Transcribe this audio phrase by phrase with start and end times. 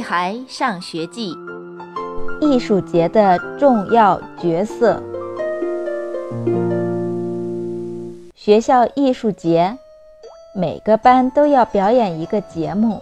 [0.00, 1.34] 孩上学记》
[2.40, 5.02] 艺术节的重要角色。
[8.34, 9.76] 学校艺术节，
[10.54, 13.00] 每个班都要表演一个节目，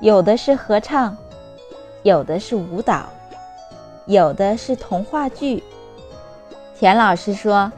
[0.00, 1.16] 有的是合唱，
[2.02, 3.06] 有的是舞蹈，
[4.06, 5.62] 有的是童话剧。
[6.78, 7.72] 田老师说，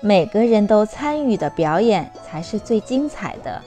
[0.00, 3.62] 每个人都参与的表演才是最精彩的。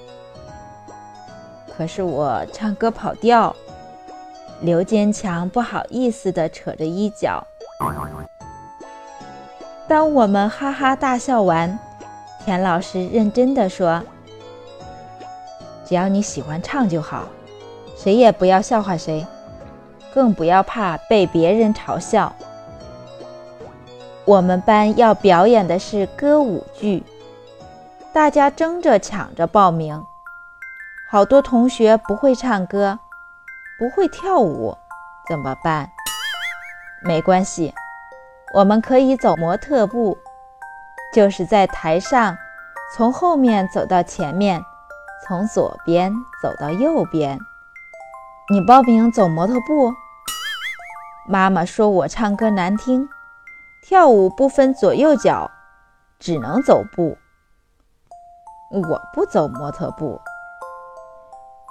[1.78, 3.54] 可是我唱歌跑调，
[4.62, 7.46] 刘坚强不好意思地扯着衣角。
[9.88, 11.78] 当我们哈哈大笑完，
[12.46, 14.02] 田老师认真地说
[15.86, 17.28] ：“只要你喜欢唱就好，
[17.98, 19.26] 谁也不要笑话谁，
[20.14, 22.34] 更不要怕被别人嘲笑。”
[24.24, 27.04] 我们班要表演的是歌舞剧，
[28.12, 30.02] 大家争着抢着报名。
[31.08, 32.98] 好多同学不会唱歌，
[33.78, 34.76] 不会跳舞，
[35.30, 35.92] 怎么办？
[37.04, 37.74] 没关系，
[38.56, 40.18] 我们可以走模特步，
[41.14, 42.36] 就是在台上
[42.96, 44.60] 从后面走到前面，
[45.28, 46.12] 从左边
[46.42, 47.40] 走到右边。
[48.50, 49.94] 你报名走模特步？
[51.28, 53.08] 妈妈说我唱歌难听，
[53.84, 55.52] 跳舞不分左右脚，
[56.18, 57.16] 只能走步。
[58.72, 60.20] 我不走模特步。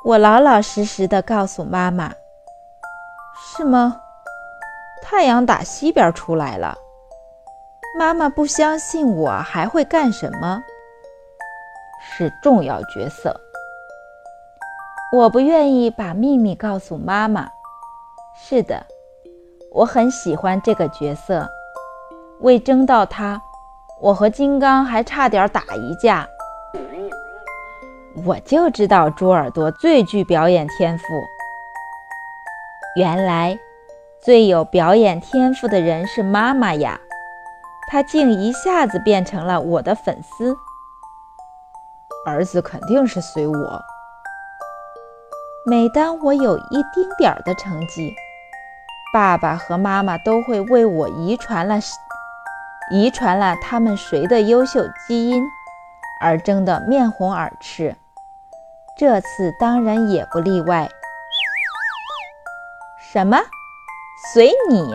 [0.04, 2.12] 我老老实实的告诉妈妈
[3.40, 4.02] ：“是吗？
[5.02, 6.76] 太阳打西边出来了。”
[7.98, 10.62] 妈妈不相信我还会干什么？
[12.02, 13.34] 是重要角色。
[15.10, 17.48] 我不愿意把秘密告诉妈妈。
[18.36, 18.84] 是的，
[19.72, 21.48] 我很喜欢这个角色。
[22.40, 23.40] 为争到他，
[24.02, 26.28] 我和金刚还差点打一架。
[28.22, 31.04] 我就知道猪耳朵最具表演天赋。
[32.96, 33.58] 原来，
[34.22, 37.00] 最有表演天赋的人是妈妈呀！
[37.90, 40.54] 她竟一下子变成了我的粉丝。
[42.24, 43.82] 儿子肯定是随我。
[45.66, 48.14] 每当我有一丁点儿的成绩，
[49.12, 51.80] 爸爸和妈妈都会为我遗传了
[52.92, 55.42] 遗传了他们谁的优秀基因
[56.20, 57.96] 而争得面红耳赤。
[58.96, 60.88] 这次当然也不例外。
[63.00, 63.36] 什么？
[64.32, 64.94] 随你？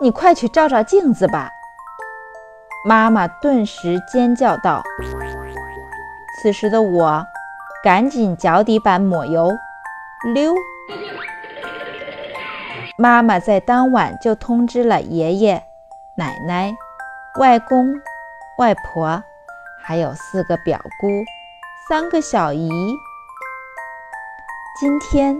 [0.00, 1.50] 你快去照照镜子吧！
[2.86, 4.82] 妈妈顿时尖叫道。
[6.40, 7.26] 此时的我，
[7.84, 9.52] 赶紧脚底板抹油，
[10.32, 10.54] 溜。
[12.96, 15.62] 妈妈在当晚就通知了爷爷、
[16.14, 16.74] 奶奶、
[17.38, 17.92] 外公、
[18.56, 19.22] 外婆，
[19.82, 21.08] 还有四个表姑。
[21.88, 22.70] 三个小姨，
[24.78, 25.36] 今天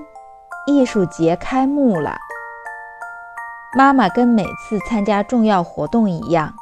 [0.67, 2.19] 艺术节开幕了。
[3.79, 6.53] 妈妈跟每次参加重要活动一样，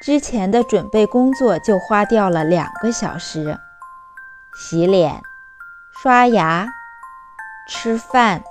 [0.00, 3.58] 之前的准备工作就花掉了两个小时：
[4.56, 5.20] 洗脸、
[6.00, 6.68] 刷牙、
[7.68, 8.44] 吃饭、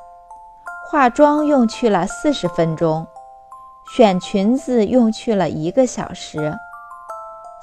[0.92, 3.08] 化妆用去了四十分钟，
[3.96, 6.54] 选裙子用去了一个小时。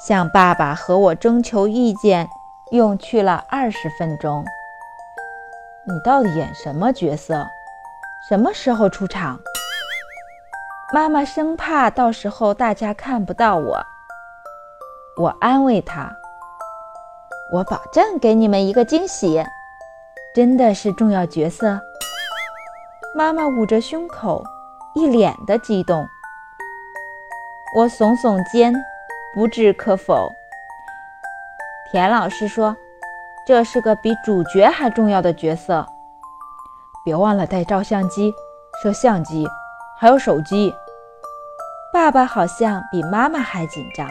[0.06, 2.28] 向爸爸和我征求意见，
[2.70, 4.44] 用去了二十分钟。
[5.84, 7.44] 你到底演什么角色？
[8.28, 9.36] 什么时候出场？
[10.94, 13.84] 妈妈生怕到时候大家看不到我。
[15.20, 16.16] 我安慰她
[17.52, 19.44] ：“我保证给你们一个惊喜，
[20.32, 21.80] 真的是重要角色。”
[23.16, 24.44] 妈妈捂着胸口，
[24.94, 26.06] 一脸的激动。
[27.74, 28.72] 我耸耸肩。
[29.36, 30.32] 不置可否。
[31.92, 32.74] 田老师说
[33.46, 35.86] ：“这是个比主角还重要的角色，
[37.04, 38.32] 别忘了带照相机、
[38.82, 39.46] 摄像机，
[40.00, 40.74] 还有手机。”
[41.92, 44.08] 爸爸好像比妈妈还紧张。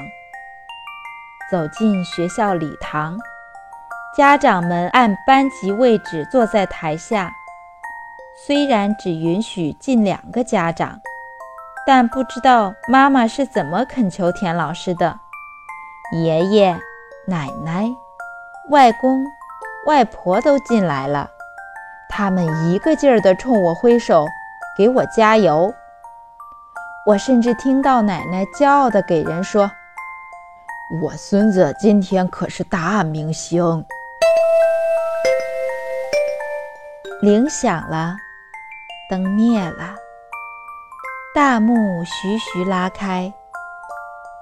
[1.50, 3.18] 走进学校礼堂，
[4.16, 7.32] 家长们按班级位置坐在台下，
[8.46, 11.02] 虽然只允许进两个家长。
[11.88, 15.20] 但不知道妈妈是怎么恳求田老师的。
[16.14, 16.80] 爷爷、
[17.28, 17.88] 奶奶、
[18.70, 19.26] 外公、
[19.86, 21.30] 外婆都进来了，
[22.10, 24.26] 他们一个劲儿地冲我挥手，
[24.78, 25.74] 给我加油。
[27.06, 29.70] 我甚至听到奶奶骄傲地给人说
[31.04, 33.86] ：“我孙子今天可是大明星。”
[37.22, 38.16] 铃响了，
[39.10, 39.96] 灯灭了。
[41.36, 43.34] 大幕徐徐拉开，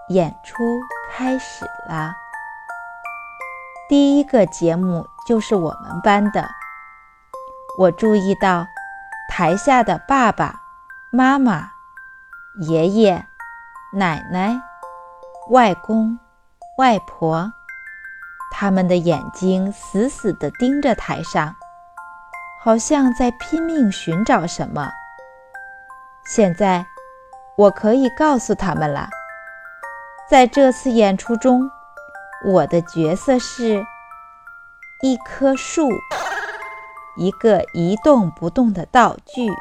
[0.10, 0.63] 演出
[1.12, 2.13] 开始了。
[3.90, 6.48] 第一个节目就是我们班的。
[7.80, 8.68] 我注意到
[9.28, 10.62] 台下的爸爸
[11.12, 11.72] 妈妈、
[12.62, 13.25] 爷爷、
[13.95, 14.62] 奶奶、
[15.50, 16.19] 外公、
[16.78, 17.51] 外婆，
[18.51, 21.56] 他们的眼睛死死地盯着台上，
[22.63, 24.92] 好像在拼命寻找什么。
[26.25, 26.85] 现在，
[27.57, 29.09] 我可以告诉他们了，
[30.29, 31.69] 在这次演出中，
[32.45, 33.85] 我的角色是
[35.01, 35.89] 一棵树，
[37.17, 39.51] 一个一动不动的道具。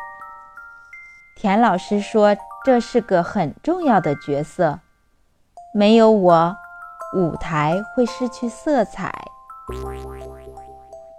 [1.36, 4.78] 田老师说，这是个很重要的角色，
[5.74, 6.56] 没有我，
[7.16, 9.12] 舞台会失去色彩。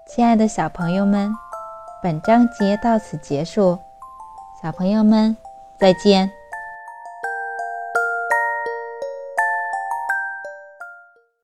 [0.07, 1.33] 亲爱的小朋友们，
[2.01, 3.77] 本章节到此结束。
[4.63, 5.35] 小朋友们，
[5.77, 6.31] 再见。